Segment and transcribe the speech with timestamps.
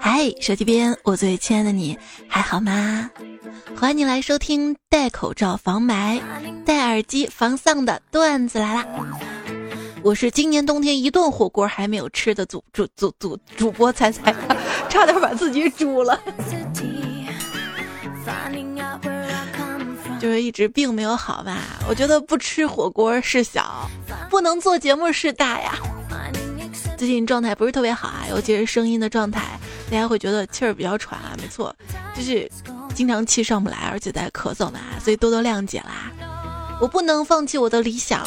[0.00, 3.10] 嗨，手机边，我最亲爱的你还好吗？
[3.78, 6.20] 欢迎你来收听戴口罩防霾、
[6.64, 8.86] 戴耳机防丧的段子来啦！
[10.02, 14.34] 我是今年冬天一顿火锅还没有吃的主主主主主播彩彩，
[14.88, 16.20] 差点把自己煮了。
[20.20, 21.58] 就是一直病没有好吧？
[21.88, 23.88] 我觉得不吃火锅是小，
[24.30, 25.74] 不能做节目是大呀。
[26.96, 29.58] 最近状态不是特别好啊，尤其是声音的状态，
[29.90, 31.36] 大家会觉得气儿比较喘啊。
[31.38, 31.74] 没错，
[32.16, 32.50] 就是
[32.94, 36.10] 经常气上不来，而且在咳嗽嘛，所以多多谅解啦。
[36.80, 38.26] 我不能放弃我的理想。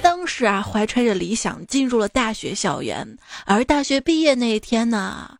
[0.00, 5.37] 当时啊，怀揣着理想进入了大学校园，而大学毕业那一天呢？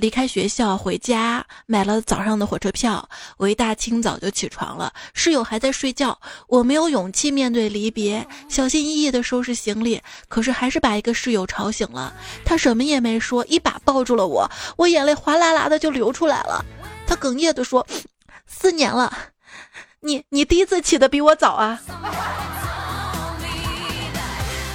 [0.00, 3.06] 离开学校回家，买了早上的火车票。
[3.36, 6.18] 我一大清早就起床了，室友还在睡觉。
[6.48, 12.14] 我没有勇气面对离别，小心翼翼地收拾行李，可是还是把一个室友吵醒了。
[12.46, 16.64] 他什么也没说，一把抱住了我，我眼泪哗啦啦的就流出来了。
[17.06, 17.86] 他哽咽地说
[18.48, 19.12] ：“四年了，
[20.00, 21.78] 你你第一次起的比我早啊。”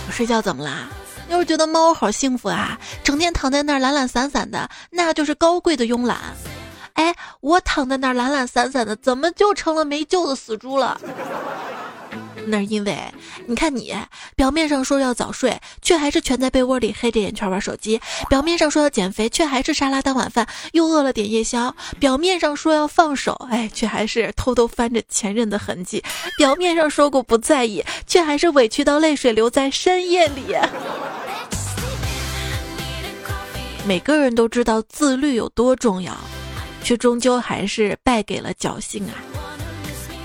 [0.07, 0.87] 我睡觉怎么啦？
[1.29, 6.17] 要是觉得猫好幸福啊，整天躺在那儿懒懒散散的，那就是高贵的慵懒。
[6.93, 10.99] 哎，我躺在那儿懒懒散散的，怎么就成了没救的死猪了？
[12.47, 12.97] 那是因为，
[13.47, 13.95] 你看你
[14.35, 25.99] 表面上说要早睡，却还是蜷在被窝里黑着眼圈玩手机；表面上说要减肥，却还是沙拉当晚饭，又饿了点夜宵；表面上说要放手，哎，却还是偷偷翻着前任的痕迹；
[26.37, 30.55] 表面上说过不在意，却还是委屈到泪水流在深夜里。
[33.87, 36.15] 每个人都知道自律有多重要，
[36.83, 39.34] 却终究还是败给了侥幸啊！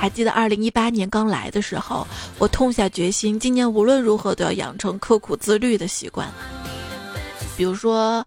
[0.01, 2.07] 还记得二零一八年刚来的时候，
[2.39, 6.27] 我痛下决心，今年无论如何都要养成刻苦自律的习惯，
[7.55, 8.27] 比如说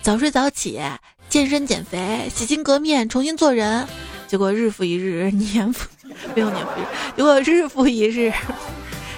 [0.00, 0.80] 早睡早起、
[1.28, 3.84] 健身减肥、洗心革面、重新做人。
[4.28, 5.88] 结果日复一日， 年复
[6.36, 8.32] 没有年复一日，结果日复一日，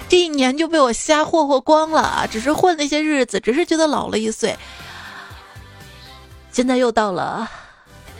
[0.09, 2.27] 这一年就被我瞎霍霍光了。
[2.31, 4.57] 只是混那些日子，只是觉得老了一岁。
[6.51, 7.47] 现在又到了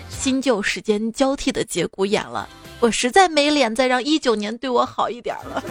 [0.07, 2.47] 新旧时间交替的节骨眼了，
[2.81, 5.63] 我实在没脸再让一九年对我好一点了。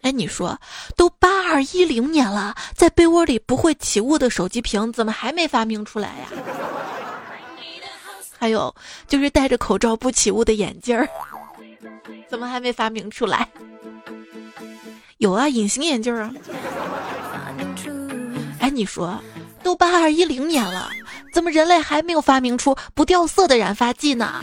[0.00, 0.58] 哎，你说，
[0.96, 6.26] 都八二一零年了，在被窝里不会起雾的手机屏怎么还没发明出来呀？
[8.38, 8.74] 还有
[9.06, 10.98] 就是戴着口罩不起雾的眼镜，
[12.28, 13.46] 怎么还没发明出来？
[15.18, 16.32] 有啊，隐形眼镜啊。
[18.58, 19.20] 哎，你说。
[19.62, 20.88] 都八二一零年了，
[21.34, 24.42] 怎么人类还没有发明出不掉色的染发剂呢？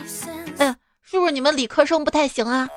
[1.09, 2.67] 是不是你们理科生不太行啊？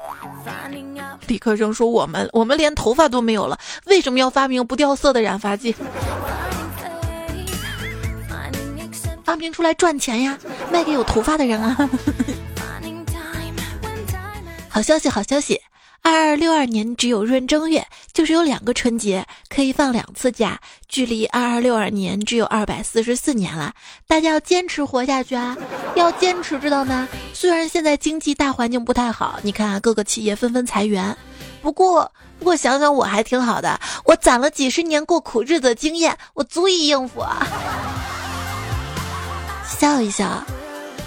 [1.26, 5.74] 理科生说我们我们连头发都没有了，为什么要发明不掉色的染发剂？
[9.24, 10.38] 发明出来赚钱呀，
[10.72, 11.76] 卖给有头发的人啊！
[14.70, 15.60] 好消息，好消息。
[16.02, 23.74] 二二六二年只有闰正月，就是有两个春节可以放两次假，距离二二六二年只有二百四十四年了。
[24.06, 25.56] 大家要坚持活下去啊！
[25.96, 27.06] 要坚持，知道吗？
[27.34, 31.14] 虽然现在经济大环境不太好，你看各个企业纷纷裁员，
[31.60, 37.46] 不过不过想想我还挺好的，我攒了几十年过苦日子的经验，我足以应付啊！
[39.68, 40.42] 笑一笑，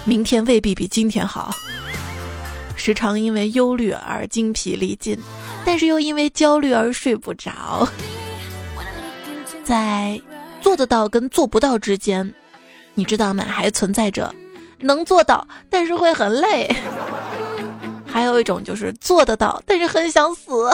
[0.04, 1.52] 明天未必比今天好。
[2.84, 5.18] 时常因为忧虑而精疲力尽，
[5.64, 7.88] 但是又因为焦虑而睡不着。
[9.64, 10.20] 在
[10.60, 12.34] 做得到跟做不到之间，
[12.92, 13.42] 你知道吗？
[13.48, 14.34] 还存在着
[14.80, 16.68] 能做到，但是会很累；
[18.04, 20.70] 还有一种就是做得到，但是很想死。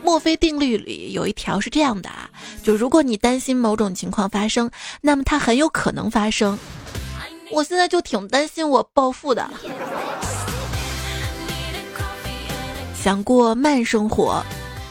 [0.00, 2.30] 墨菲定律里有一条是这样的啊，
[2.62, 6.56] 就如果你担心某种情况发生，那么它很有可能发生。
[7.50, 9.50] 我现在就挺担心我暴富的。
[13.02, 14.40] 想过慢生活，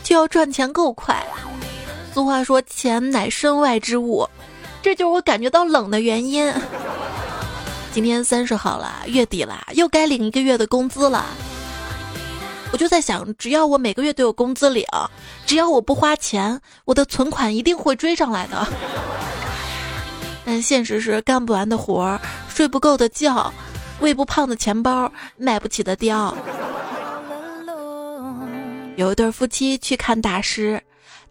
[0.04, 1.26] 就要赚钱够快。
[2.14, 4.28] 俗话说“钱乃身外之物”，
[4.84, 6.54] 这就是我感觉到冷的原因。
[7.94, 11.26] 今天三十号了，月底了，又该领一个月的工资了。
[12.74, 14.86] 我就在想，只要我每个月都有工资领，
[15.46, 18.68] 只要我不花钱，我的存款一定会追上来的。
[20.44, 22.20] 但现实是干不完的活儿，
[22.50, 23.50] 睡不够的觉，
[24.02, 26.34] 喂不胖的钱包，买不起的貂。
[29.02, 30.84] 有一对夫妻去看大师，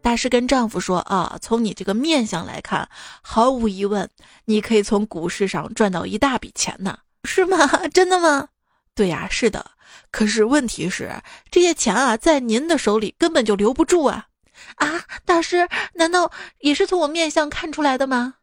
[0.03, 2.89] 大师跟丈夫说：“啊，从你这个面相来看，
[3.23, 4.11] 毫无疑问，
[4.47, 7.57] 你可以从股市上赚到一大笔钱呢， 是吗？
[7.95, 8.49] 真的吗？
[8.97, 9.71] 对呀，是的。
[10.11, 14.27] 可是问题是，这些钱啊，在您的手里根本就留不住啊。
[14.75, 18.35] 啊，大师，难道也是从我面相看出来的吗？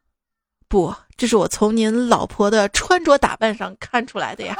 [0.70, 4.58] 不，这是我从您老婆的穿着打扮上看出来的呀。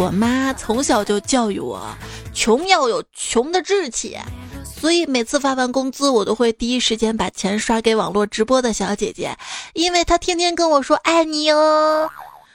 [0.00, 1.86] 我妈从小就教育我，
[2.32, 4.16] 穷要有穷的志气，
[4.64, 9.36] 所以每次发完工资，我都会第一时间把钱刷给网络直播的小姐姐，
[9.74, 12.08] 因为她天天跟我说爱你哦，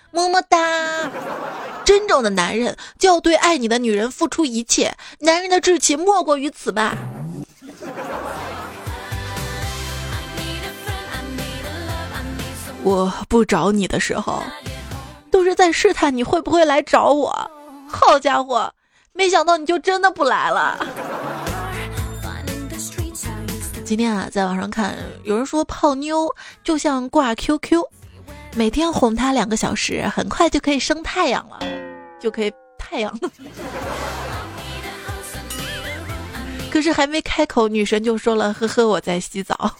[0.09, 0.57] 么么哒。
[1.83, 6.97] 真正的男人就要对爱你的女人付出一切，男人的志气莫过于此吧。
[12.81, 14.41] 我不找你的时候。
[15.35, 17.29] 都是在试探你会不会来找我，
[17.89, 18.71] 好家伙，
[19.11, 20.79] 没想到你就真的不来了。
[23.83, 24.95] 今天啊，在网上看
[25.25, 26.33] 有人说泡妞
[26.63, 27.83] 就像挂 QQ，
[28.55, 31.59] 每天哄她两个小时，很快就可以升太阳了，
[32.17, 33.13] 就可以太阳。
[36.71, 39.75] 可是还没开口，女神就说了：“呵呵，我在洗澡。”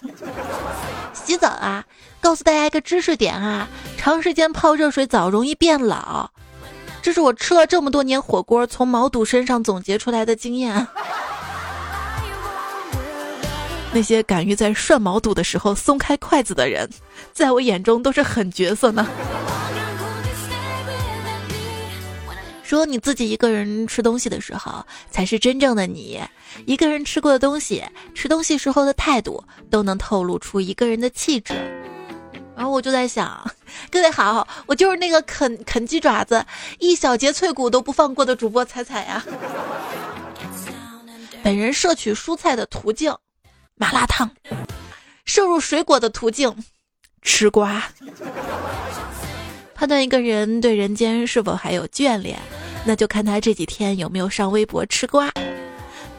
[1.14, 1.82] 洗澡啊！
[2.20, 3.68] 告诉大家一个知识点啊，
[4.06, 6.30] 长时间泡热水澡容易变老，
[7.02, 10.88] 这是我吃了这么多年火锅从毛肚身上总结出来的经验。
[13.92, 16.88] 那些敢于在涮毛肚的时候松开筷子的人，
[17.34, 19.08] 在我眼中都是狠角色呢。
[22.62, 26.22] 说你自己一个人吃东西的时候，才是真正的你。
[26.68, 31.56] 一个人吃过的东西，吃东西时候的态度，都能透露出一个人的气质。
[32.56, 33.52] 然后我就在想，
[33.92, 36.46] 各位好，我就是那个啃啃鸡爪子，
[36.80, 39.24] 一小节脆骨都不放过的主播彩彩呀。
[41.44, 43.14] 本人摄取蔬菜的途径，
[43.76, 44.30] 麻辣烫；
[45.26, 46.56] 摄入水果的途径，
[47.22, 47.84] 吃瓜。
[49.76, 52.40] 判断一个人对人间是否还有眷恋，
[52.86, 55.30] 那就看他这几天有没有上微博吃瓜。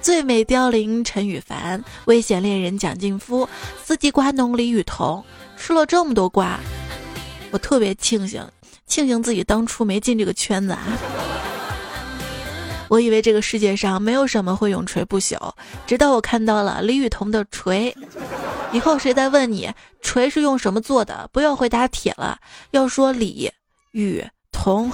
[0.02, 3.48] 最美凋零陈羽凡，危险恋人蒋劲夫，
[3.82, 5.24] 四季瓜农李雨桐，
[5.56, 6.60] 吃了这么多瓜，
[7.50, 8.46] 我特别庆幸，
[8.86, 10.82] 庆幸自己当初没进这个圈子啊！
[12.88, 15.52] 我以为这个世界上没有什么会永垂不朽，
[15.86, 17.92] 直到我看到了李雨桐的锤。
[18.72, 19.72] 以后谁再问你
[20.02, 22.38] 锤是用什么做的，不要回答铁了，
[22.70, 23.50] 要说李
[23.92, 24.92] 雨桐。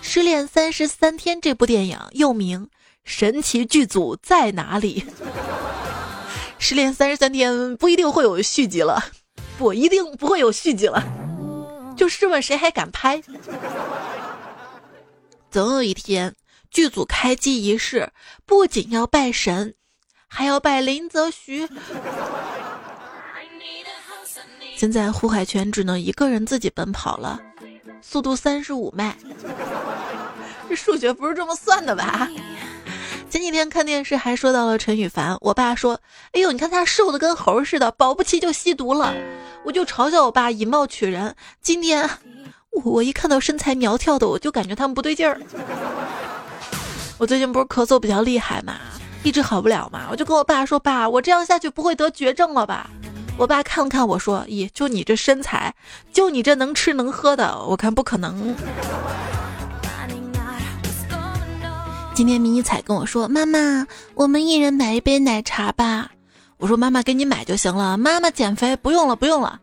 [0.00, 2.64] 失恋三十三天这部电影又名
[3.04, 5.04] 《神奇剧组在哪里》。
[6.62, 9.02] 失恋三十三天不一定会有续集了，
[9.58, 11.02] 不一定不会有续集了。
[11.96, 13.20] 就试问谁还敢拍？
[15.50, 16.36] 总有一天，
[16.70, 18.12] 剧组开机仪式
[18.44, 19.74] 不仅要拜神。
[20.28, 21.66] 还要拜林则徐。
[24.76, 27.40] 现在胡海泉只能一个人自己奔跑了，
[28.00, 29.16] 速度三十五迈。
[30.68, 32.30] 这数学不是这么算的吧？
[33.30, 36.00] 前几天看电视还说到了陈羽凡，我爸说
[36.34, 39.14] ：“哎呦，你看他瘦的跟猴似的，保不齐就吸毒了。”
[39.64, 41.36] 我就嘲笑我爸以貌取人。
[41.62, 42.10] 今天
[42.70, 45.40] 我我一看到身材苗条的，我就感觉他们不对劲儿。
[47.18, 48.78] 我最近不是咳嗽比较厉害嘛？
[49.22, 52.90] 一直好不了嘛，我就跟我爸说：“爸，我这样下去不会得绝症了吧？”
[53.38, 55.72] 我爸看了看我说：“咦，就你这身材，
[56.12, 58.56] 就你这能吃能喝的，我看不可能。”
[62.20, 66.10] 今天迷你彩跟我说：“妈妈，我们一人买一杯奶茶吧。”
[66.60, 69.58] 我说：“妈妈给你买就行了，妈妈减肥不用了，不用了。”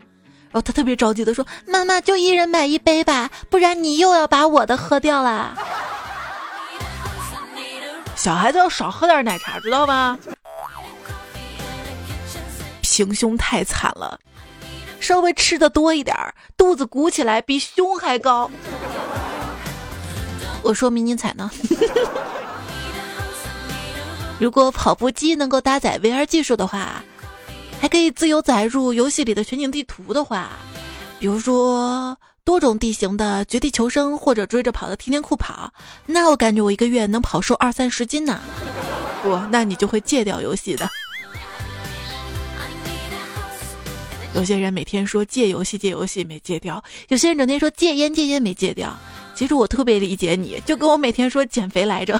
[0.50, 5.56] 然后他特别着急的说：“妈妈就一人买一杯吧，不然你又要把我的喝掉了。
[8.18, 10.18] ”小孩子要少喝点奶茶，知道吗？
[12.82, 14.20] 平胸太惨了，
[15.00, 16.18] 稍微吃的多一点，
[16.58, 18.50] 肚子鼓起来比胸还高。
[20.64, 21.52] 我说迷你彩呢？
[24.39, 27.03] 如果跑步机能够搭载 VR 技术的话，
[27.82, 30.50] 还可以自由载入游戏里的全景地图的话，
[31.20, 32.17] 比如说。
[32.48, 35.70] 多种地形的绝地求生，或者追着跑的天天酷跑，
[36.06, 38.39] 那我感觉我一个月能跑瘦二三十斤呢。
[39.22, 40.88] 不，那你就会戒掉游戏的。
[44.34, 48.98] 有些人每天说戒游戏戒游戏没戒掉，有些人整天说戒烟戒烟没戒掉。
[49.36, 52.17] 其实我特别理解你，就跟我每天说减肥来着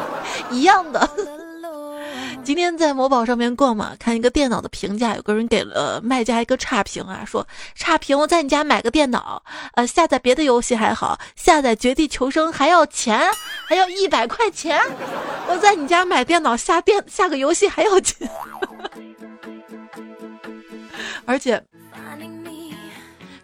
[0.50, 1.06] 一样的。
[2.46, 9.42] 今天在某宝上面逛嘛，看一个电脑的评价，有个人给了卖家一个差评啊，说差评我在你家买个电脑，
[9.74, 13.20] 呃，下载别的游戏还好，下载绝地求生还要钱，
[13.66, 14.80] 还要一百块钱。
[15.50, 18.30] 我在你家买电脑下电下个游戏还要钱，
[21.24, 21.60] 而且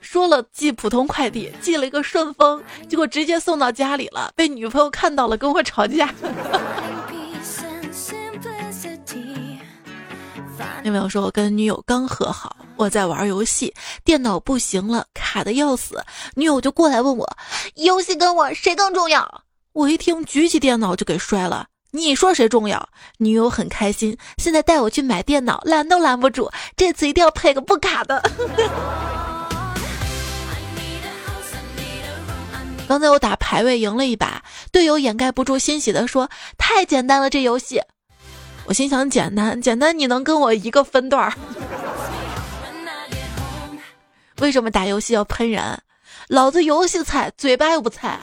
[0.01, 6.09] 说了寄普通快递，寄了一个顺丰，结果直接送到家里了，被女朋友看到了，跟我吵架。
[10.85, 13.73] 有没有说我跟女友刚和好，我在玩游戏，
[14.05, 16.05] 电脑不行了，卡的要死，
[16.35, 17.37] 女友就过来问我，
[17.77, 19.43] 游戏跟我谁更重要？
[19.73, 21.67] 我一听，举起电脑就给摔了。
[21.93, 22.89] 你说谁重要？
[23.19, 26.51] 女友很开心，现在带我去买电脑，拦都拦不住。
[26.77, 28.23] 这次一定要配个不卡的。
[32.89, 36.29] 刚才我打排位赢了一把，队友掩盖不住欣喜的说
[36.59, 37.81] ：“太简单了，这游戏。”
[38.65, 41.33] 我心想：简单，简单，你能跟我一个分段儿？
[44.41, 45.79] 为什么打游戏要喷人？
[46.29, 48.19] 老子游戏菜，嘴巴又不菜。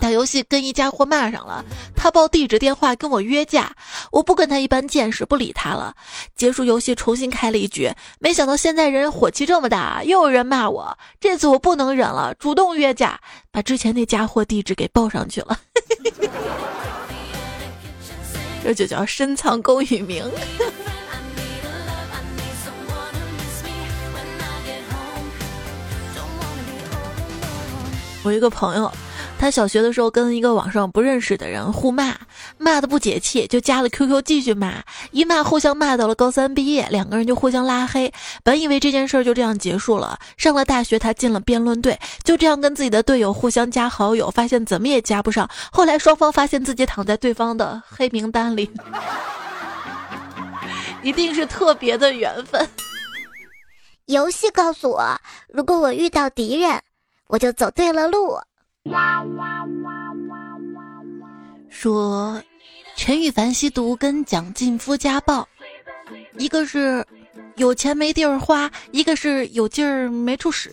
[0.00, 1.64] 打游戏跟一家伙骂上了，
[1.96, 3.74] 他报地址电话跟我约架，
[4.12, 5.94] 我不跟他一般见识，不理他了。
[6.36, 10.96] 结束游戏重新开了一局，没想到现在人火气这么大，又有人骂我。
[11.18, 15.58] 这次我不能忍了，主动约架，把之前那家伙地址给报上去了。
[18.68, 20.22] 这就叫深藏功与名。
[28.22, 28.92] 我一个朋友。
[29.38, 32.16] 他小学的时候跟一个网上不认识的人互骂，
[32.58, 38.12] 骂的不解气，就加了 QQ 继续骂，一骂互相骂到了高三毕业，两个人就互相拉黑。
[38.42, 45.48] 本以为这件事就这样结束了，上了大学他进了辩论队，就这样跟自己的队友互相加好友，发现怎么也加不上。
[45.70, 48.68] 后来双方发现自己躺在对方的黑名单里，
[51.00, 52.68] 一定是特别的缘分。
[54.06, 55.16] 游戏告诉我，
[55.48, 56.82] 如果我遇到敌人，
[57.28, 58.40] 我就走对了路。
[61.68, 62.42] 说
[62.96, 65.46] 陈羽凡吸毒跟蒋劲夫家暴，
[66.36, 67.06] 一个是
[67.56, 70.72] 有钱没地儿花，一个是有劲儿没处使。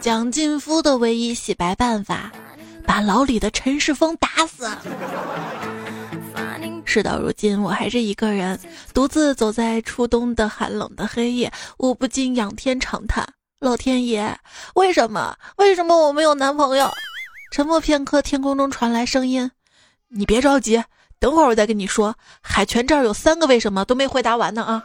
[0.00, 2.30] 蒋劲夫的唯一洗白办法，
[2.84, 4.68] 把牢里的陈世峰打死。
[6.84, 8.58] 事到如今，我还是一个人，
[8.92, 13.26] 独自走在初冬的寒冷的黑夜，我不禁仰天长叹。
[13.60, 14.36] 老天爷，
[14.74, 15.36] 为什么？
[15.56, 16.88] 为什么我没有男朋友？
[17.50, 19.50] 沉默片刻，天空中传来声音
[20.08, 20.84] ：“你别着急，
[21.18, 24.84] 等会儿我再跟你说。”海泉这儿有三个为什么都没回答完呢啊！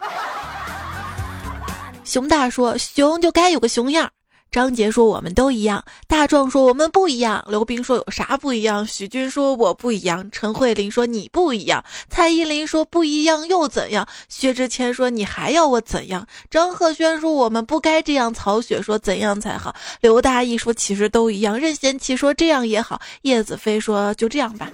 [2.04, 4.10] 熊大说：“熊就该有个熊样。”
[4.54, 24.70] 张杰说：“我们都一样。”大壮说：“我们不一样。”刘冰说：“有啥不一样？”许军说：“我不一样。”陈慧琳说：“你不一样。”蔡依林说：“不一样又怎样？”薛之谦说：“你还要我怎样？”张赫宣说：“我们不该这样。”曹雪说：“怎样才好？”刘大义说：“其实都一样。”任贤齐说：“这样也好。”叶子飞说：“就这样吧。”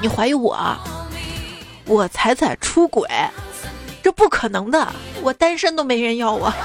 [0.00, 0.56] 你怀疑我？
[1.86, 3.08] 我彩彩出轨？
[4.02, 4.92] 这不可能的，
[5.22, 6.52] 我单身都没人要我。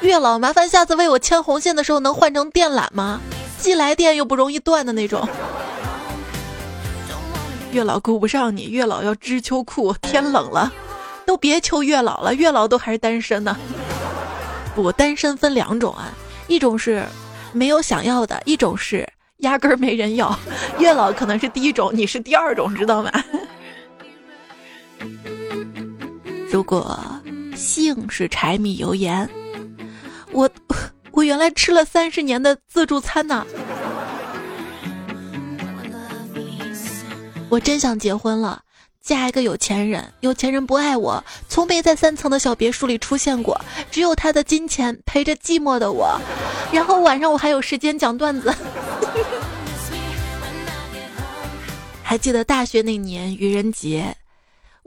[0.00, 3.20] 月老，麻烦下次为我牵红线的时候能换成电缆吗？
[3.58, 5.28] 既来电又不容易断的那种。
[7.72, 10.72] 月老顾不上你，月老要织秋裤，天冷了，
[11.26, 13.56] 都别求月老了，月老都还是单身呢。
[14.74, 16.12] 不，单身分两种啊，
[16.46, 17.04] 一种是
[17.52, 19.06] 没有想要的，一种是
[19.38, 20.38] 压根儿没人要。
[20.78, 23.10] 月老可能是第一种，你是第二种，知道吗？
[26.50, 26.98] 如果
[27.54, 29.28] 性是柴米油盐，
[30.32, 30.48] 我
[31.10, 33.46] 我原来吃了三十年的自助餐呢。
[37.50, 38.62] 我真想结婚了，
[39.00, 40.12] 嫁一个有钱人。
[40.20, 43.58] 有钱人不爱我，从没在三层的小别墅里出现过，
[43.90, 46.20] 只有他的金钱陪着寂寞的我。
[46.72, 48.54] 然后晚上我还有时间讲段子。
[52.02, 54.16] 还记得大学那年愚人节。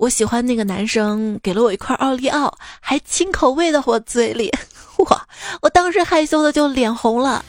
[0.01, 4.51] 我喜欢那个男生，给了我一块奥利奥，还亲口喂到我嘴里，
[4.97, 5.27] 哇！
[5.61, 7.45] 我当时害羞的就脸红了。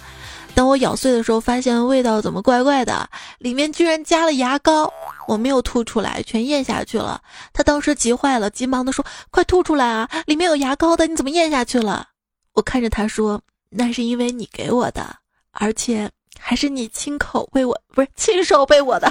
[0.54, 4.92] 等我咬碎的时候，发现味道怎么怪怪的，里面居然加了牙膏。
[5.26, 7.22] 我没有吐出来，全咽下去了。
[7.54, 10.06] 他当时急坏了，急忙的说：“快吐出来啊！
[10.26, 12.08] 里面有牙膏的，你怎么咽下去了？”
[12.52, 13.40] 我看着他说
[13.72, 15.16] ：“那是因为你给我的，
[15.52, 19.10] 而且还是你亲口喂我，不是亲手喂我的。”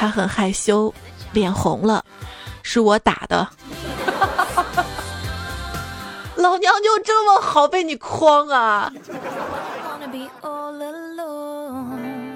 [0.00, 0.94] 他很害羞，
[1.30, 2.02] 脸红了，
[2.62, 3.46] 是我打的。
[6.36, 8.90] 老娘就这么好被你诓啊！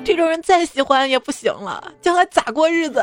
[0.05, 3.03] 这种人再喜欢也不行了，将来咋过日子？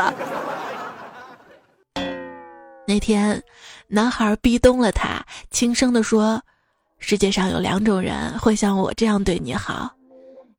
[2.85, 3.41] 那天，
[3.87, 6.39] 男孩逼咚了他，轻声的说
[7.01, 9.89] ：“世界上有两种人会像我这样对你好，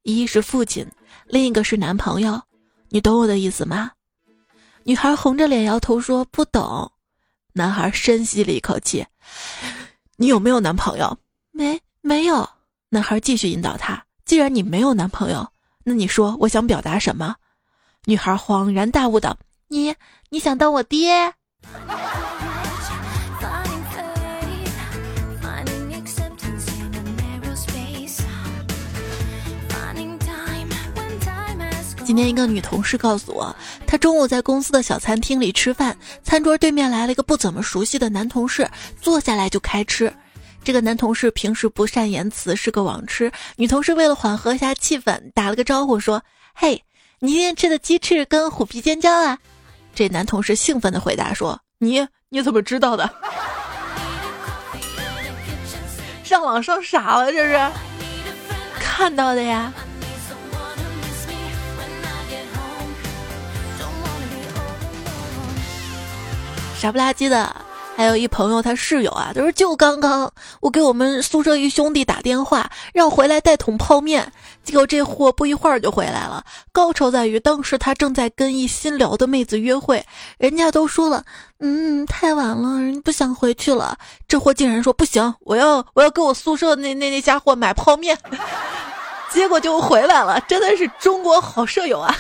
[0.03, 0.85] 一是父亲。”
[1.29, 2.43] 另一个是男朋友，
[2.93, 3.93] 你懂我的意思吗？
[4.85, 6.93] 女孩红着脸摇头说不懂。
[7.55, 9.07] 男孩深吸了一口气，
[10.19, 11.17] 你有没有男朋友？
[11.53, 12.47] 没，没有。
[12.91, 15.51] 男孩继续引导她，既然你没有男朋友，
[15.85, 17.37] 那你说我想表达什么？
[18.05, 19.95] 女孩恍然大悟道：“你，
[20.29, 21.33] 你想当我爹？”
[32.13, 40.13] 今天一个女同事告诉我，她中午在公司的小餐厅里吃饭，餐桌对面来了一个不怎么熟悉的男同事，坐下来就开吃。
[40.63, 43.33] 这个男同事平时不善言辞，是个网痴。
[43.57, 46.85] 女同事为了缓和一下气氛，打了个招呼说：“嘿，
[47.19, 49.39] 你今天吃的鸡翅跟虎皮尖椒啊？”
[49.97, 53.11] 这男同事兴奋地回答说：“你你怎么知道的？
[56.23, 57.59] 上网上傻了这是？
[58.79, 59.73] 看到的呀。”
[66.83, 67.55] 傻不拉几的，
[67.97, 74.33] 还有一朋友，他室友啊，他说就刚刚我给我们宿舍一兄弟打电话，让回来带桶泡面，
[74.65, 76.45] 结果这货不一会儿就回来了。
[76.73, 80.05] 高潮在于当时他正在跟一新聊的妹子约会，
[80.39, 81.25] 人家都说了，
[81.61, 83.97] 嗯，太晚了，人不想回去了。
[84.27, 88.19] 这货竟然说不行，我要我要给我宿舍那那那家伙买泡面，
[89.31, 92.13] 结果就回来了，真的是中国好舍友啊！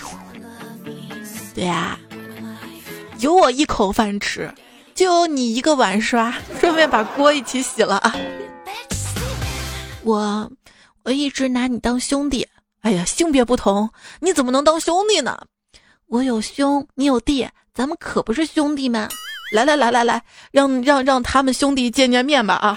[1.52, 1.98] 对呀。
[3.22, 4.52] 有我一口饭吃，
[4.96, 8.12] 就有你一个碗刷，顺便把锅一起洗了啊！
[10.02, 10.50] 我
[11.04, 12.48] 我一直拿你当兄弟，
[12.80, 13.88] 哎呀，性别不同，
[14.18, 15.38] 你怎么能当兄弟呢？
[16.08, 19.08] 我有兄，你有弟，咱们可不是兄弟们？
[19.52, 22.76] 来来来来来，让让让他们兄弟见见面吧啊！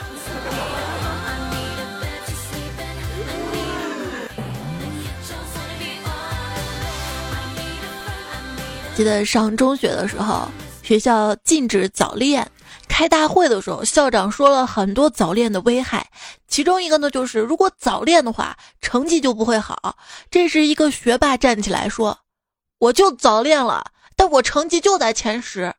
[8.95, 10.47] 记得上中学的时候，
[10.81, 12.49] 学校禁止早恋。
[12.87, 16.09] 开大会的时候，校长说了很多早恋的危害，
[16.47, 19.97] 其中一个呢就是，如果早恋的话，成绩就不会好。
[20.31, 22.17] 这时，一个学霸站起来说
[22.79, 25.73] ：“我就早恋了，但我成绩就在前十。”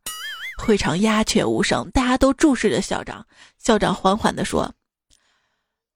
[0.62, 3.25] 会场鸦雀无声，大家都注视着校长。
[3.59, 4.75] 校长缓缓地说：“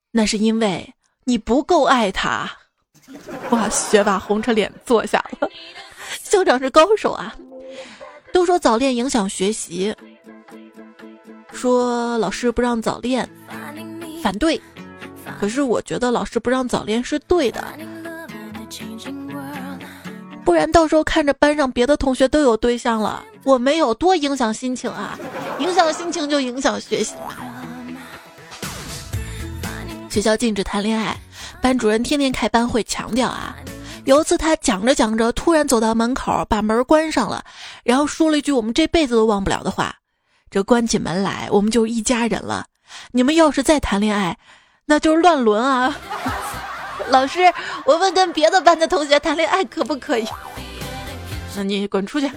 [0.09, 2.49] 那是因为你不够爱他。”
[3.51, 5.47] 哇，学霸红着脸坐下了。
[6.31, 7.35] 校长是高手啊！
[8.31, 9.93] 都说早恋影响学习，
[11.51, 13.29] 说老师不让早恋，
[14.23, 14.59] 反对。
[15.41, 17.61] 可是我觉得老师不让早恋是对的，
[20.45, 25.19] 不然到时候看着班上别的同学都有对象了，我没有多影响心情啊！
[25.59, 27.35] 影响心情就影响学习嘛。
[30.09, 31.17] 学校禁止谈恋爱，
[31.61, 33.50] 班主任天天开班会强调啊。
[34.05, 37.43] 有一次，他讲着讲着，突然走到门口，把门关上了，
[37.83, 39.95] 然后说了一句我们这辈子都忘不了的话
[40.49, 42.65] ：“这关起门来，我们就一家人了。
[43.11, 44.37] 你们要是再谈恋爱，
[44.85, 45.95] 那就是乱伦啊！”
[47.09, 47.39] 老师，
[47.85, 50.27] 我问跟别的班的同学谈恋爱可不可以？
[51.55, 52.29] 那你滚出去！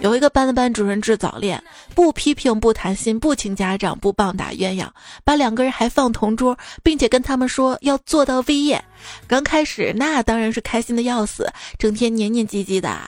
[0.00, 1.62] 有一个班的班主任治早恋，
[1.94, 4.88] 不批评，不谈心，不请家长，不棒打鸳鸯，
[5.24, 8.82] 把两个人还放同桌，并且跟他们说要做到毕业。
[9.26, 12.98] 刚开始那当然是开心的要死，整天黏黏唧唧的。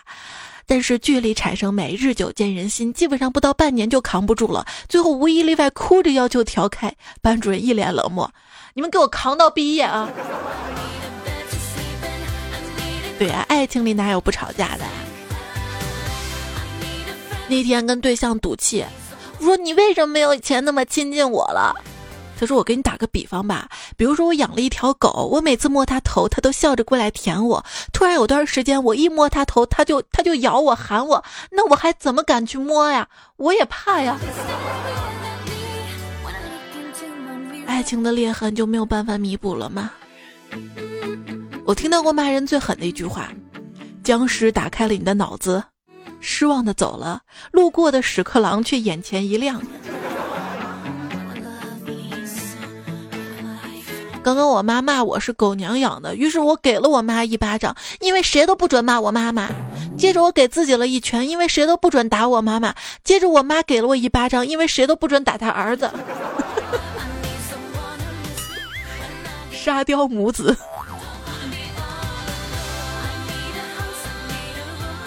[0.67, 6.95] 但是距离产生美，日久见人心，基本上不到半年就扛不住了，最后无一例外哭着要求调开。
[7.23, 8.31] 班主任一脸冷漠
[8.75, 10.11] ：“你们给我扛到毕业啊！”
[13.19, 14.85] 对啊，爱情里哪有不吵架的？
[17.53, 18.83] 那天跟对象赌气，
[19.39, 21.77] 我说你为什么没有以前那么亲近我了？
[22.41, 27.63] 他说我给你打个比方吧，比如说我养了一条狗，我每次摸它头，它都笑着过来舔我。
[27.93, 33.07] 突然有段时间，我一摸它头，它就它就咬我喊我，那我还怎么敢去摸呀？
[33.37, 34.19] 我也怕呀。
[37.67, 39.91] 爱情的裂痕就没有办法弥补了吗？
[41.67, 43.29] 我听到过骂人最狠的一句话：
[44.03, 45.63] 僵尸打开了你的脑子。
[46.23, 49.61] 失望的走了，路过的屎壳郎却眼前一亮。
[54.23, 59.51] 刚刚我妈骂我是狗娘养的，于是我给了我妈一巴掌，因为谁都不准骂我妈妈。
[59.99, 62.73] 接着我给自己了一拳，因为谁都不准打我妈妈。
[63.03, 65.91] 接着我妈给了我一巴掌，因为谁都不准打他儿子。
[69.51, 70.57] 沙雕母子。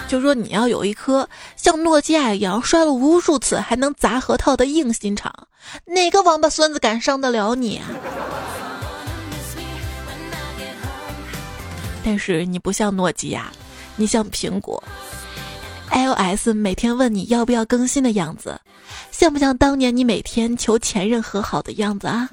[0.08, 5.32] 就说你要有一颗像诺基亚一样摔了无数次还能砸核桃的硬心肠，
[5.84, 7.88] 哪个王八孙子敢伤得了你啊？
[12.04, 13.50] 但是你不像诺基亚，
[13.96, 14.82] 你像苹果。
[15.90, 18.60] iOS 每天问你要不要更新的样子，
[19.10, 22.28] 像不像当年你每天求前任和好的样子啊？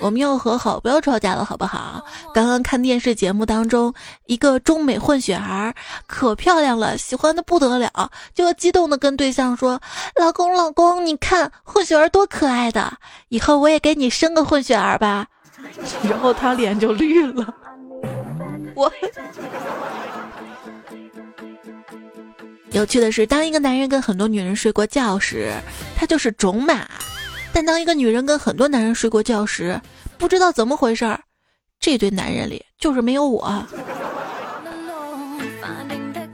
[0.00, 2.04] 我们要和好，不要吵架了，好不好？
[2.34, 3.92] 刚刚看电视节目当中，
[4.26, 5.74] 一个中美混血儿
[6.06, 9.80] 可漂亮了，喜欢的不得了，就激动的跟对象说
[10.20, 15.26] ：“老公，老公，你看混血儿多可爱的，以后我也给你生个混血儿吧。”
[16.08, 17.54] 然后他脸就绿了。
[18.74, 18.92] 我
[22.72, 25.50] 有趣的是，当一个男人跟很多女人睡过觉时，
[25.96, 26.84] 他就是种马；
[27.56, 29.80] 但当一个女人跟很多男人睡过觉时，
[30.18, 31.18] 不知道怎么回事儿，
[31.80, 33.66] 这对男人里就是没有我。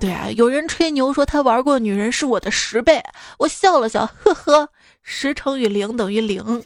[0.01, 3.01] 对啊，有人吹牛说他玩过女人是我的十倍，
[3.39, 4.69] 我笑了笑，呵呵，
[5.05, 6.61] 十乘以零等于零。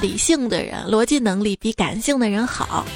[0.00, 2.86] 理性的人逻辑能力比感性的人好，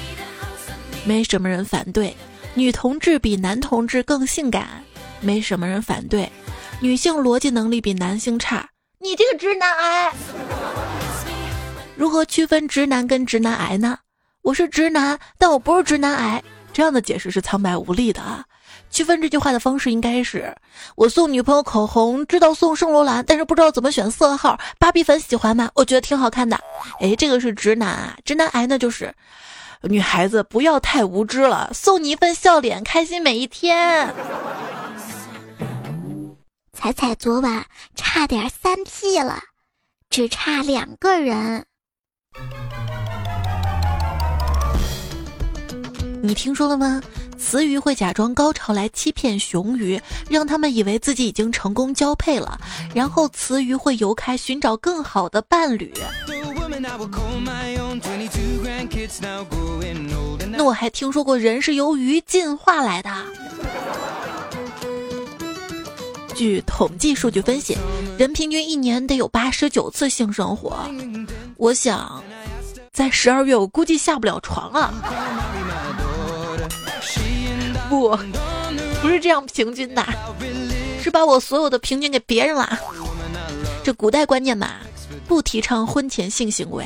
[1.05, 2.17] 没什么人反对。
[2.55, 4.83] 女同志比男同志更性感，
[5.25, 6.31] 没什么人反对。
[6.79, 10.13] 女性逻辑能力比男性差，你这个直男癌。
[11.95, 13.97] 如何区分直男跟直男癌呢？
[14.43, 16.43] 我是直男，但我不是直男癌。
[16.71, 18.43] 这样的解释是苍白无力的啊。
[18.91, 20.53] 区分这句话的方式应该是：
[20.95, 24.59] 我送女朋友口红，知道送圣罗兰，但是不知道怎么选色号。
[24.77, 25.71] 芭比粉喜欢吗？
[25.73, 26.59] 我觉得挺好看的。
[26.99, 29.13] 哎，这个是直男啊，直男癌呢就是，
[29.81, 34.13] 女孩子不要太无知了，送你一份笑脸，开心每一天。
[36.75, 39.39] 彩彩昨晚差点三 P 了，
[40.09, 41.65] 只差两个人。
[46.21, 47.01] 你听说了吗？
[47.37, 52.59] 雌鱼会假装高潮来欺骗雄鱼，让他们以为自己已经成功交配了，
[52.93, 55.93] 然后雌鱼会游开寻找更好的伴侣。
[60.51, 63.09] 那我还听说过人是由鱼进化来的。
[66.35, 67.77] 据统计数据分析，
[68.17, 70.77] 人平均一年得有八十九次性生活。
[71.57, 72.21] 我想，
[72.91, 74.93] 在十二月我估计下不了床啊。
[77.89, 78.17] 不，
[79.01, 80.05] 不是这样平均的，
[81.01, 82.77] 是把我所有的平均给别人了。
[83.83, 84.71] 这古代观念嘛，
[85.27, 86.85] 不提倡婚前性行为，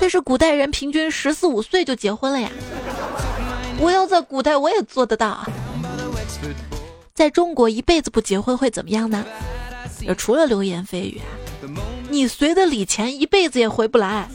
[0.00, 2.50] 但是古代人平均十四五岁就结婚了呀。
[3.78, 5.46] 我要在古代我也做得到。
[7.16, 9.24] 在中国一辈子不结婚会怎么样呢？
[10.18, 11.18] 除了流言蜚语，
[12.10, 14.28] 你随的礼钱一辈子也回不来。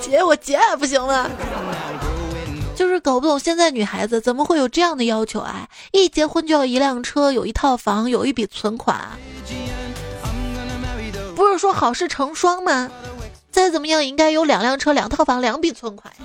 [0.00, 1.28] 结我结还不行吗？
[2.76, 5.68] 就是搞不懂现在女孩子怎么会有这样的要求啊！
[5.90, 9.18] 一结婚就要一辆车，有一套房，有一笔存款。
[11.34, 12.88] 不是说好事成双吗？
[13.50, 16.20] 再怎么样，应该有两辆车、两套房、两笔存款呀。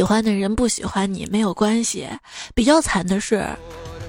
[0.00, 2.08] 喜欢的人不喜欢你没有关系，
[2.54, 3.46] 比较惨的是，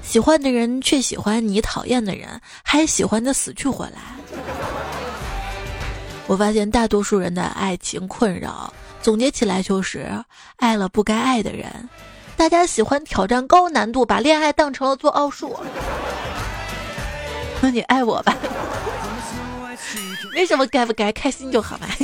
[0.02, 4.00] 喜欢的人却喜欢你，讨厌的人还喜欢的死去活来。
[6.26, 10.10] 我发现大多数人的爱情困扰，总结起来就是
[10.56, 11.90] 爱了不该爱的人。
[12.38, 15.54] 大家喜欢挑战高难度，把恋爱当成了做奥数。
[17.60, 18.34] 那你爱我吧。
[20.36, 21.86] 为什么该不该开心就好嘛？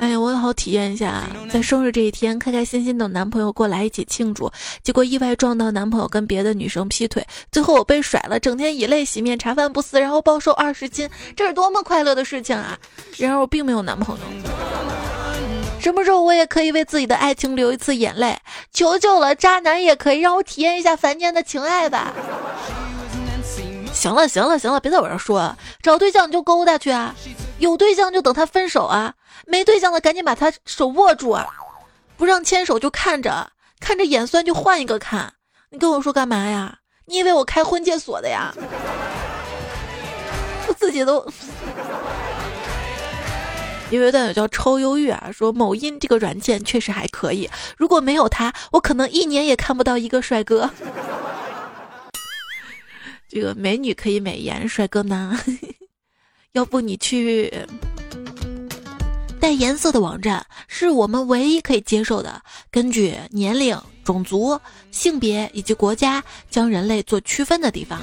[0.00, 4.50] 哎呀，我好体验一下，在生日这一天，开开心心等男朋友过来一起庆祝，
[4.82, 12.78] 结果意外撞到男朋友跟别的女生劈腿，最后我被甩了，整天以泪洗面，茶饭不思，然后暴瘦二十斤，这是多么快乐的事情啊！
[13.16, 14.22] 然而我并没有男朋友。
[15.80, 18.38] 什么时候我也可以为自己的爱情流一次眼泪？
[18.72, 22.12] 求求了，渣男也可以让我体验一下凡间的情爱吧。
[24.04, 27.14] 行了行了行了，别在我这说，找对象你就勾搭去啊，
[27.58, 29.14] 有对象就等他分手啊，
[29.46, 31.46] 没对象的赶紧把他手握住啊，
[32.18, 35.32] 不让牵手就看着，看着眼酸就换一个看，
[35.70, 36.80] 你跟我说干嘛呀？
[37.06, 38.52] 你以为我开婚介所的呀？
[40.68, 41.26] 我自己都。
[43.88, 50.68] 有一段友叫超忧郁啊，说某音这个软件确实还可以，如果没有它，我可能一年也看不到一个帅哥。
[53.34, 55.36] 这个美女可以美颜，帅哥呢？
[56.54, 57.52] 要不你去
[59.40, 62.40] 带颜色的网站，是我们唯一可以接受的。
[62.70, 64.56] 根据年龄、种族、
[64.92, 68.00] 性别以及国家将人类做区分的地方。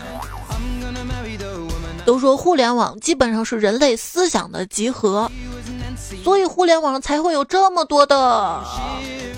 [2.04, 5.32] 都说互联网基本上是人类思想的集合，
[6.26, 8.62] 所以互联网才会有这么多的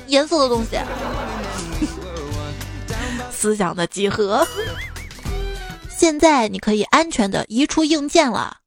[0.08, 0.72] 颜色的东西。
[3.30, 4.44] 思想的集合。
[6.04, 8.58] 现在你可以安全的移出硬件了，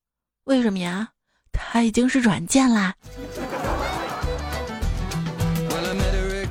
[0.45, 1.09] 为什么呀？
[1.53, 2.95] 它已经是软件啦。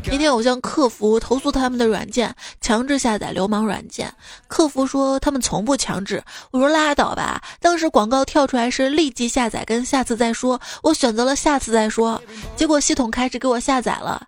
[0.04, 4.14] 今天我向客服投诉他们的软件强制下载流氓软件，
[4.48, 6.24] 客服说他们从不强制。
[6.52, 12.22] 我说拉倒吧，当时广告跳出来是立即下载跟下次再说，我选择了下次再说，
[12.56, 14.28] 结果系统开始给我下载了。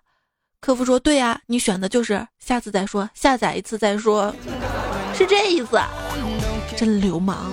[0.60, 4.34] 客服说对呀，你选的就是下次再说，下载一次再说，
[5.14, 5.78] 是这意思。
[6.78, 7.50] 真流氓。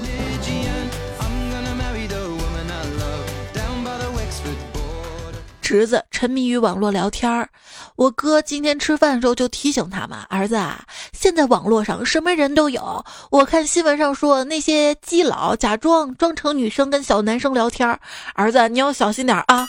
[5.60, 7.50] 侄子沉迷于网络聊天儿，
[7.96, 13.04] 我哥今天吃饭的时候就提醒他嘛：“儿子啊，现在网络上什么人都有。
[13.32, 18.00] 我看新闻上说那些基佬假装装成女生跟小男生聊天儿，
[18.36, 19.68] 儿子你要小心点啊。”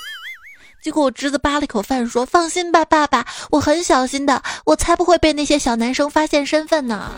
[0.85, 7.11] 结果我侄子扒了一口饭说：“放心吧，爸爸，我很小心的，我才不会被那些小男生发现身份呢。”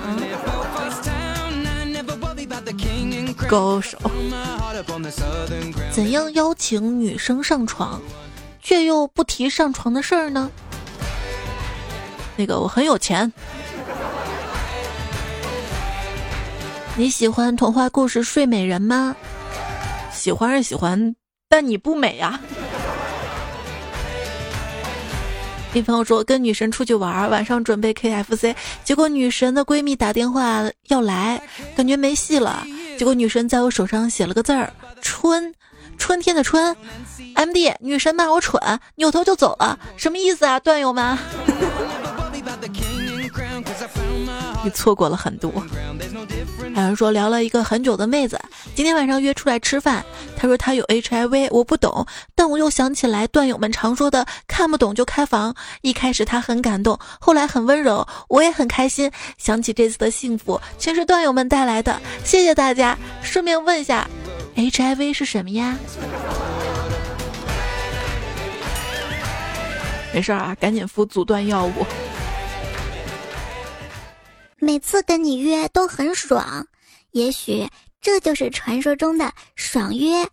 [3.47, 3.99] 高手，
[5.93, 8.01] 怎样邀请女生上床？
[8.61, 10.51] 却又不提上床的事儿呢？
[12.37, 13.33] 那个我很有钱。
[16.97, 19.15] 你喜欢童话故事《睡美人》吗？
[20.13, 21.15] 喜欢是喜欢，
[21.49, 22.39] 但你不美呀。
[25.73, 31.41] 你朋友说跟女神出去玩，晚上准备 KFC，结果女神的闺蜜打电话要来，
[31.77, 32.67] 感觉没戏了。
[32.99, 35.55] 结果女神在我手上写了个字儿“春”。
[35.97, 36.77] 春天的春
[37.35, 41.19] ，M D 女神骂我蠢，扭头就走了，什么意思啊，段友们？
[44.63, 45.51] 你错过了很多。
[46.79, 48.41] 还有人说聊了一个很久的妹子，
[48.77, 50.05] 今天晚上约出来吃饭，
[50.37, 55.53] 她说她有 H I V，我不懂，但我又想起来段友们常说的看不懂就开房。
[55.81, 59.11] 一开始她很感动，后来很温柔，我也很开心。
[59.39, 62.97] 想起这次的幸福，全是段友们带来的，谢谢大家。
[63.25, 64.09] 顺便问一下。
[64.55, 65.77] HIV 是什么呀？
[70.15, 71.85] 没事啊，赶紧服阻断药物。
[74.61, 76.67] 每次跟你约都很爽，
[77.13, 77.69] 也许
[78.01, 80.27] 这就是传说中的爽约。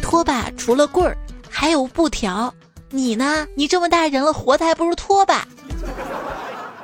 [0.00, 1.18] 拖把除了棍儿
[1.50, 2.52] 还有布条，
[2.90, 3.46] 你呢？
[3.56, 5.46] 你这么大人了，活的还不如拖把。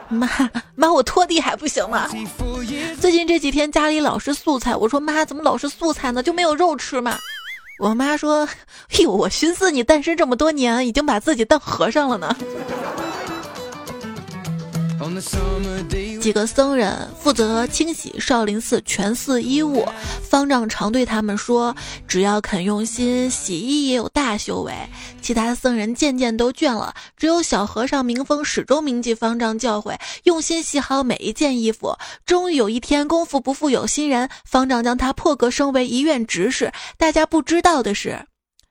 [0.08, 0.28] 妈
[0.74, 2.08] 妈，我拖地还不行吗？
[3.00, 6.20] 最近这几天家里老是素菜，我说妈，怎么老是素菜呢？
[6.20, 7.16] 就没有肉吃吗？
[7.78, 8.48] 我妈说，
[8.98, 12.36] 哟，我寻思你单身这么多年，已经把自己当和尚了呢。
[16.20, 19.86] 几个僧人负责清洗少林寺全寺衣物，
[20.28, 21.74] 方丈常对他们说
[22.06, 24.72] ：“只要肯用心，洗衣也有大修为。”
[25.22, 31.96] 其他僧人渐渐都倦了，只有小和尚明峰始终铭记方丈教诲，用心洗好每一件衣服。
[32.26, 36.72] 终于有一天，功夫不负有心人，方丈将他破格升为一院执事。
[36.96, 38.26] 大家不知道的是。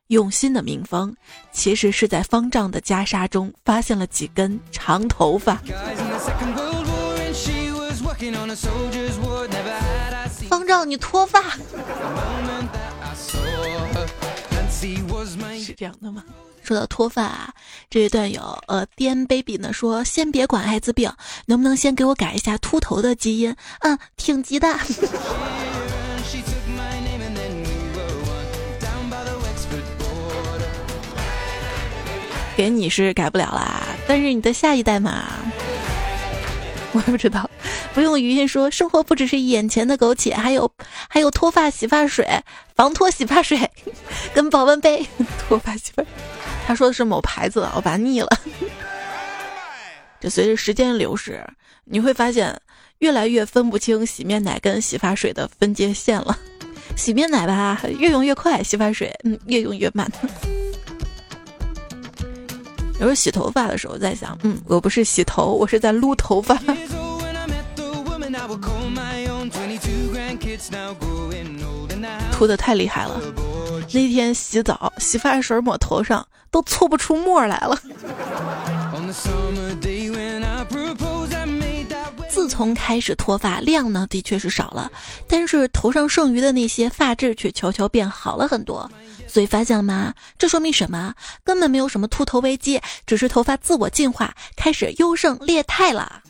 [0.08, 1.14] 用心的明方，
[1.52, 5.56] 其实是在方丈的袈裟中发现了几根长头发。
[10.50, 11.42] 方丈，你脱发？
[15.60, 16.24] 是这样的吗？
[16.64, 17.54] 说到脱发，啊
[17.90, 21.12] 这位段友呃颠 baby 呢说，先别管艾滋病，
[21.46, 23.56] 能不能先给我改一下秃头的基因？
[23.80, 24.68] 嗯，挺急的。
[32.58, 35.26] 给你是改不了啦，但是你的下一代嘛，
[36.92, 37.48] 我也不知道。
[37.94, 40.72] 不用语音说，生活不只是眼前的苟且，还有
[41.08, 42.28] 还有脱发洗发水、
[42.76, 43.60] 防脱洗发水
[44.34, 45.06] 跟保温杯。
[45.48, 46.04] 脱发洗发，
[46.66, 48.30] 他说的是某牌子，我把腻了。
[50.20, 51.46] 这随着时间流逝，
[51.86, 52.60] 你会发现
[52.98, 56.36] 越来越分不清洗面奶跟洗发水的分界线了。
[56.96, 60.12] 洗面奶吧，越用越快；洗发水，嗯，越用越慢。
[63.00, 66.58] 有时候洗头发的时候在想，嗯，我不是洗头，我是在撸头发。
[72.32, 73.22] 秃的太厉害了，
[73.94, 77.80] 那天洗澡，洗发水抹头上都搓不出沫来了。
[82.30, 84.92] 自从开始脱发，量呢的确是少了，
[85.28, 88.90] 但是头上剩余的那些发质却悄悄变好了很多。
[89.38, 90.16] 所以发现了吗？
[90.40, 91.14] 这说明什么？
[91.44, 96.24] 根本没有什么秃头危机，只是头发自我进化开始优胜劣汰了。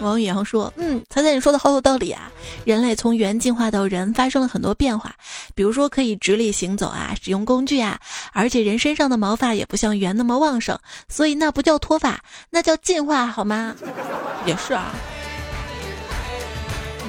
[0.00, 2.32] 王宇阳说：“嗯，猜猜你说的好有道理啊！
[2.64, 5.14] 人类从猿进化到人，发生了很多变化，
[5.54, 8.00] 比如说可以直立行走啊，使用工具啊，
[8.32, 10.76] 而且人身上的毛发也不像猿那么旺盛，
[11.08, 13.76] 所以那不叫脱发，那叫进化，好吗？
[14.44, 14.90] 也是啊，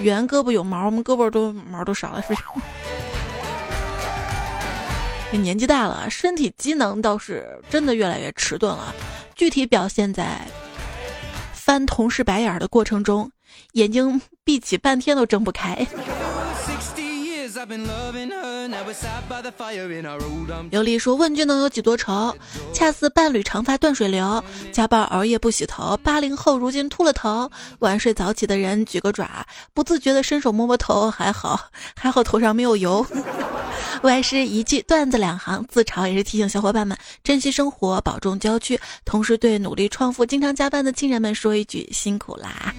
[0.01, 2.41] 圆胳膊有毛，我们胳膊都毛都少了，是不是？
[5.37, 8.93] 年纪大了，身体机能倒是真的越来越迟钝了，
[9.33, 10.41] 具体表现在
[11.53, 13.31] 翻同事白眼的过程中，
[13.73, 15.87] 眼睛闭起半天都睁不开。
[20.69, 22.35] 刘丽说：“问君能有几多愁？
[22.73, 25.95] 恰似伴侣长发断水流，加班熬夜不洗头。
[25.97, 31.59] 八零后如今秃了头，晚睡早起的人举个爪，不自觉的伸手摸摸头，还好
[31.95, 33.05] 还好头上没有油。
[34.01, 38.79] 我还是一句段子两行，自嘲也是提醒小伙伴们珍惜生活，保重郊区。
[39.05, 42.73] 同时对努力创富、经常加班的亲人们说一句辛苦啦。”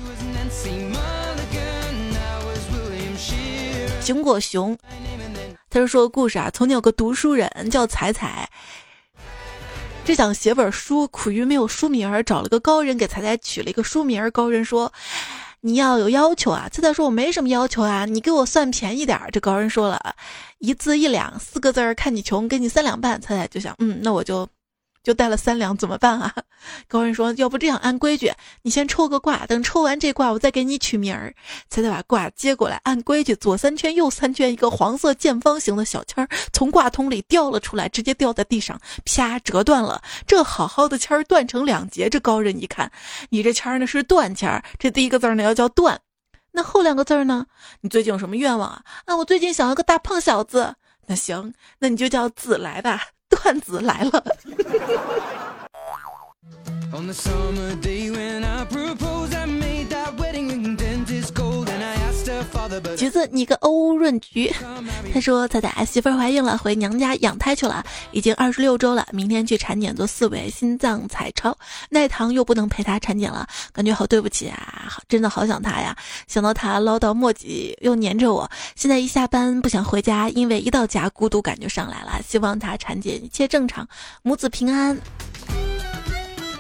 [4.05, 4.77] 熊果熊，
[5.71, 6.51] 他就说个故事啊。
[6.53, 8.51] 从前有个读书人叫彩彩，
[10.05, 14.29] 只想写本书，苦于没有书名儿，找了个高人给彩彩取了一个书名儿。
[14.29, 14.93] 高人说
[15.63, 20.17] ：“你要有要求啊。”彩彩说：“我没什么要求啊，你给我算便宜点儿。”这高人说了
[20.59, 23.21] 一字一两，四个字儿，看你穷，给你三两半。
[23.21, 24.49] 彩彩就想，嗯，那我就。
[25.03, 26.33] 就带了三两，怎么办啊？
[26.87, 31.35] 高人说：“要不这样，按规矩，你先抽个卦，等抽完这卦，我再给你取名儿。”
[31.69, 40.01] 才再把卦接过来，按规矩左三圈，右三圈，一个黄色见方形的小签儿从卦筒里掉了出来，直接掉在地上，啪，折断了。
[40.27, 42.09] 这好好的签儿断成两截。
[42.09, 42.93] 这高人一看，
[43.31, 46.01] 你这签儿呢是断签儿，这第一个字呢要叫断，
[46.53, 47.47] 那后两个字呢？
[47.81, 48.83] 你最近有什么愿望啊？
[49.07, 50.77] 啊，我最近想要个大胖小子。
[51.07, 53.09] 那行，那你就叫子来吧。
[53.37, 54.25] 段子来了。
[62.97, 64.53] 橘子，你个欧润菊。
[65.13, 69.07] 他说：“他的媳妇儿怀孕了，回娘家养胎去了，已经二十六周了。
[69.13, 71.57] 明天去产检做四维心脏彩超，
[71.91, 74.87] 奈糖又不能陪她产检了，感觉好对不起啊！
[74.89, 82.21] 好真的好想她呀，想到她唠叨磨叽又黏着我，现在一下班不想回家，因为一到家孤独感就上来了。
[82.27, 83.87] 希望她产检一切正常，
[84.23, 84.97] 母子平安。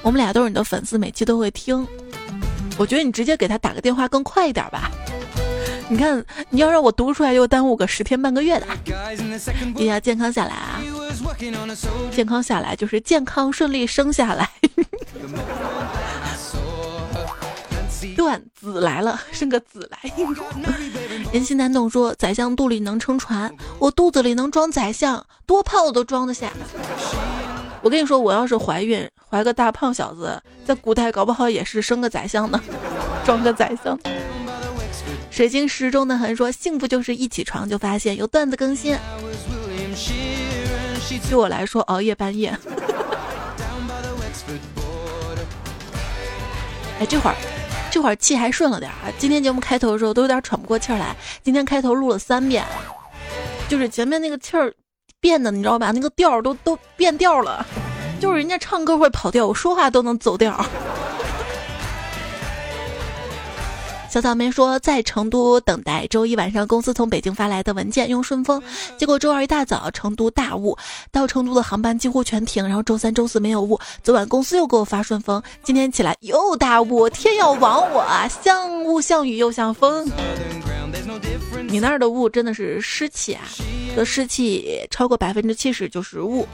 [0.03, 1.87] 我们俩都是你的粉丝，每期都会听。
[2.77, 4.91] 我觉得你直接给他打个电话更快一点吧。”
[5.93, 8.67] 你看，你要让我读出来，又耽误个十天半个月的。
[9.77, 10.81] 也要健康下来啊！
[12.11, 14.49] 健康下来就是健康顺利生下来。
[18.17, 19.99] 段子来了，生个子来。
[21.31, 26.51] 人心难懂说，宰相肚里能撑船，我肚子里能装宰相，多胖我都装得下。
[27.83, 32.59] 我跟你说，我要是怀孕，怀个大胖小子，在古代搞不好也是生个宰相呢，
[33.27, 33.99] 装个宰相。
[35.33, 38.95] 水晶石中的痕说：“幸福就是一起床就发现有段子更新。”
[41.31, 42.55] 对我来说，熬夜半夜。
[47.01, 47.37] 哎，这会儿，
[47.91, 49.09] 这会儿气还顺了点啊！
[49.17, 51.17] 今天节目开头的时候都有点喘不过气来。
[51.43, 52.63] 今天开头录了三遍，
[53.71, 54.71] 就是前面那个气儿
[55.19, 55.93] 变的，你知道吧？
[55.93, 57.65] 那个调都都变调了，
[58.21, 60.63] 就是人家唱歌会跑调，我说话都能走调。
[64.13, 68.63] 小草莓说，在成都等待周一晚上公司从北京发来的文件，用顺丰。
[68.99, 70.77] 结果周二一大早，成都大雾，
[71.11, 72.63] 到成都的航班几乎全停。
[72.63, 73.81] 然后周三、周四没有雾。
[74.03, 78.29] 昨晚公司又给我发顺丰，今天起来又大雾，天要亡我啊！
[78.29, 80.07] 像雾像雨又像风。
[81.69, 83.45] 你那儿的雾真的是湿气啊？
[83.97, 86.47] 这湿气超过百分之七十就是雾，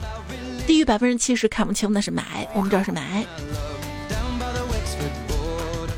[0.64, 2.23] 低于百分之七十看不清那是霾。
[2.55, 3.27] 我们这儿是霾。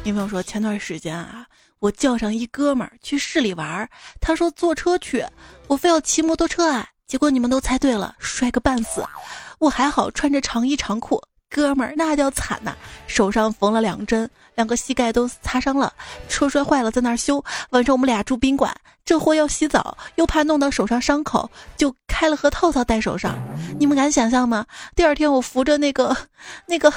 [0.02, 1.46] 女朋友说，前段时间啊。
[1.80, 3.88] 我叫上一哥们儿去市里玩儿，
[4.20, 5.24] 他说坐车去，
[5.66, 6.86] 我非要骑摩托车啊！
[7.06, 9.02] 结果你们都猜对了，摔个半死。
[9.58, 12.74] 我还好，穿着长衣长裤，哥们儿那叫惨呐，
[13.06, 15.90] 手上缝了两针，两个膝盖都擦伤了，
[16.28, 17.42] 车摔坏了在那儿修。
[17.70, 23.38] 晚上我们俩住宾馆，这货要洗澡，又怕弄到手上伤口，就开了盒套套戴手上。
[23.78, 24.66] 你们敢想象吗？
[24.94, 26.14] 第二天我扶着那个
[26.66, 26.92] 那个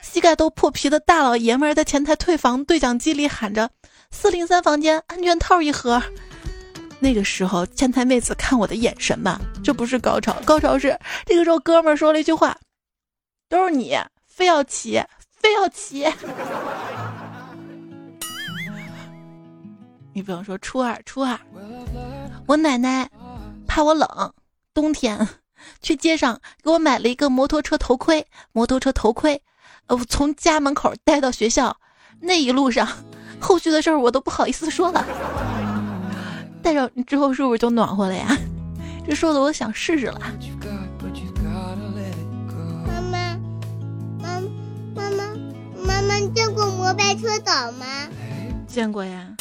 [0.00, 3.68] 膝盖都破皮的大老爷们儿在前台退房对讲机里喊着。
[4.10, 6.02] 四零三房间安全套一盒。
[7.00, 12.58] 那个时候，前台妹子看我的眼神吧，这不是高潮，高潮是这个时候哥们儿说了一句话
[13.48, 13.96] ：“都是你
[14.26, 15.00] 非要骑，
[15.30, 16.04] 非要骑。”
[20.12, 21.38] 你比方说：“初二，初二，
[22.46, 23.08] 我奶奶
[23.68, 24.34] 怕我冷，
[24.74, 25.28] 冬天
[25.80, 29.40] 去街上给我买了一个摩托车头盔，摩托车头盔，
[29.86, 31.76] 呃，从家门口带到学校，
[32.20, 32.88] 那一路上。”
[33.40, 35.04] 后续的事儿我都不好意思说了，
[36.62, 38.36] 戴上之后是不是就暖和了呀？
[39.06, 40.20] 这说的我想试试了。
[42.86, 43.38] 妈妈，
[44.20, 44.40] 妈，
[44.94, 45.34] 妈妈，
[45.86, 47.86] 妈妈，你见过摩拜车倒吗？
[48.66, 49.34] 见过呀。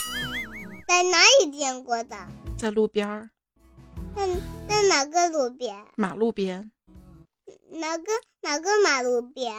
[0.87, 2.15] 在哪里见过的？
[2.57, 3.29] 在路边儿。
[4.15, 4.25] 在
[4.67, 5.75] 在哪个路边？
[5.95, 6.71] 马路边。
[7.71, 8.03] 哪个
[8.41, 9.53] 哪个马路边？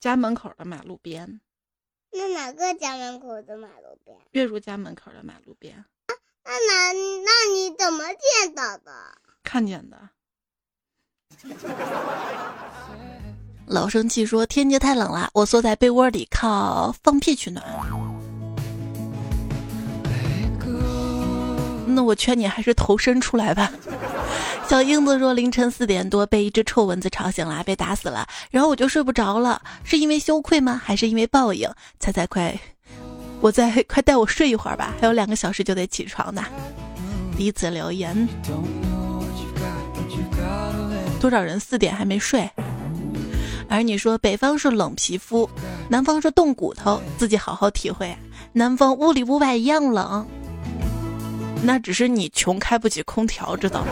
[0.00, 1.40] 家门口的马路边。
[2.12, 4.16] 那哪个家门口的马路边？
[4.32, 5.84] 月如家门口的马路边。
[6.44, 6.92] 那哪？
[6.92, 8.92] 那你怎么见到的？
[9.44, 9.96] 看见的。
[13.66, 17.64] 老生气说：“天气太冷了，我缩在被窝里靠放屁取暖。”
[21.86, 23.72] 那我劝你还是投身出来吧。
[24.70, 30.80] 小英子说：“凌晨四点多被一只臭蚊子吵醒了，被打死了，然后我就睡不着了，是因为羞愧吗？
[30.84, 31.68] 还是因为报应？
[31.98, 32.56] 猜猜快，
[33.40, 36.44] 我再 快带我睡一会儿吧，还有两个小时就得起床呢。”
[37.36, 38.28] 第一次留言。
[41.20, 42.48] 多少人四点还没睡？
[43.68, 45.50] 而你说北方是冷皮肤，
[45.88, 48.16] 南方是冻骨头，自己好好体会。
[48.52, 50.24] 南方屋里屋外一样冷，
[51.60, 53.88] 那只是你穷开不起空调，知道吗？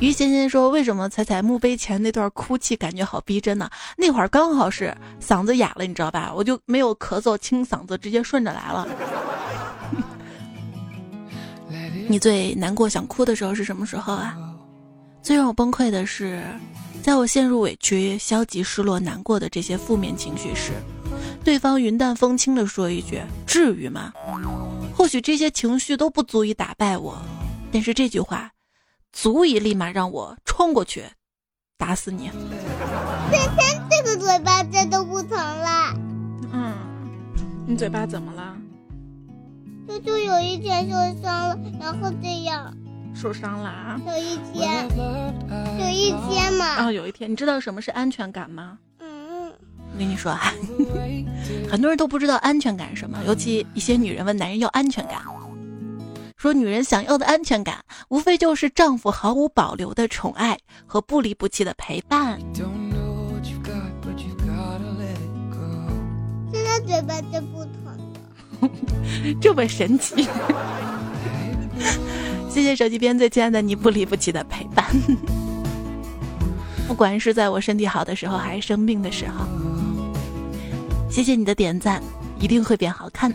[0.00, 3.68] 于贤贤说：“为什么彩彩墓碑前那段哭泣感觉好逼真呢？
[3.96, 6.32] 那会儿刚好是嗓子哑了，你知道吧？
[6.32, 8.86] 我就没有咳嗽清嗓子，直接顺着来了。
[12.08, 14.36] 你最难过想哭的时候是什么时候啊？”
[15.20, 16.42] 最让我崩溃的是，
[17.02, 20.72] 在我陷入委屈、消极、失落、难过的这些负面情绪时，
[21.44, 24.12] 对方云淡风轻地说一句：“至于吗？”
[24.96, 27.20] 或许这些情绪都不足以打败我，
[27.72, 28.50] 但是这句话，
[29.12, 31.04] 足以立马让我冲过去，
[31.76, 32.30] 打死你。
[33.30, 35.94] 今天这个嘴巴这都不疼了。
[36.52, 36.74] 嗯，
[37.66, 38.56] 你嘴巴怎么了？
[39.88, 42.74] 就就有一天受伤了，然后这样。
[43.14, 44.00] 受伤了啊！
[44.06, 44.86] 有一天，
[45.78, 46.64] 有一天嘛。
[46.66, 48.78] 啊，有一天，你知道什么是安全感吗？
[49.00, 49.50] 嗯。
[49.50, 50.52] 我跟你说啊，
[51.68, 55.22] 很多人都不知道安全感是什么，尤其一些女人问男人要安全感，
[56.38, 62.38] 说女人想要的安全感，无非就是丈夫毫无保留的宠爱和不离不弃的陪伴。
[66.52, 67.72] 现在嘴巴就不疼
[68.60, 68.70] 了，
[69.42, 70.28] 这么神奇。
[72.48, 74.86] 谢谢手机边最亲爱的你不离不弃的陪伴，
[76.86, 79.44] 不管是在我身体好的时候还是生病的时候，
[81.10, 82.00] 谢谢你的点赞，
[82.38, 83.32] 一定会变好看。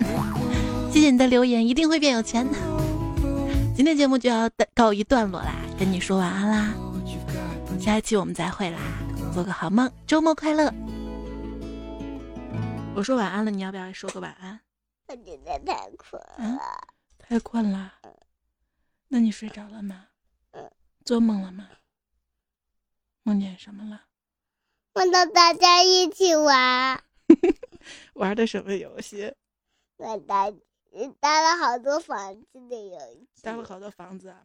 [0.89, 2.47] 谢谢你的留言，一定会变有钱。
[3.76, 6.76] 今天节目就要告一段落啦，跟你说晚安啦，
[7.80, 8.80] 下一期我们再会啦，
[9.34, 10.72] 做个好梦，周末快乐。
[12.96, 14.60] 我说晚安了，你要不要说个晚安？
[15.08, 16.60] 我觉得太困了，
[17.18, 17.94] 太困了。
[19.08, 20.06] 那你睡着了吗？
[21.04, 21.68] 做梦了吗？
[23.24, 24.04] 梦见什么了？
[24.94, 27.04] 梦到大家一起玩。
[28.14, 29.34] 玩的什么游戏？
[29.98, 30.52] 我搭
[31.20, 33.00] 搭了好多房子的游
[33.34, 33.41] 戏。
[33.41, 34.44] 搭了好多房子啊。